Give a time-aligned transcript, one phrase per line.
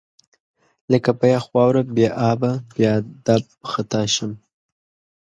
[0.91, 4.31] لکه په یخ واوره بې ابه، بې ادب خطا شم